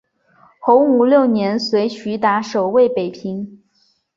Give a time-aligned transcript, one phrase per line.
[0.59, 3.61] 洪武六年随徐达守卫北平。